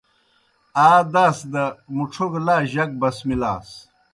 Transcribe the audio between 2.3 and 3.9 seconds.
گہ لا جک بسمِلاس۔